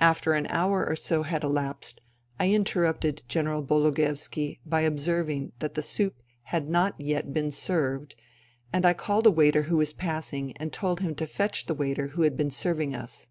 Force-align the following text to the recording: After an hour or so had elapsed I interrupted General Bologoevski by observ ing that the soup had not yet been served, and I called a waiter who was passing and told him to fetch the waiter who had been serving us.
After 0.00 0.32
an 0.32 0.46
hour 0.46 0.86
or 0.88 0.96
so 0.96 1.24
had 1.24 1.44
elapsed 1.44 2.00
I 2.40 2.52
interrupted 2.52 3.22
General 3.28 3.62
Bologoevski 3.62 4.60
by 4.64 4.80
observ 4.80 5.28
ing 5.28 5.52
that 5.58 5.74
the 5.74 5.82
soup 5.82 6.22
had 6.44 6.70
not 6.70 6.98
yet 6.98 7.34
been 7.34 7.50
served, 7.50 8.14
and 8.72 8.86
I 8.86 8.94
called 8.94 9.26
a 9.26 9.30
waiter 9.30 9.64
who 9.64 9.76
was 9.76 9.92
passing 9.92 10.56
and 10.56 10.72
told 10.72 11.00
him 11.00 11.14
to 11.16 11.26
fetch 11.26 11.66
the 11.66 11.74
waiter 11.74 12.06
who 12.16 12.22
had 12.22 12.34
been 12.34 12.50
serving 12.50 12.94
us. 12.94 13.26